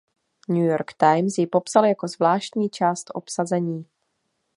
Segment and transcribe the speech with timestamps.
[0.47, 3.85] New York Times jí popsal jako "zvláštní část obsazení".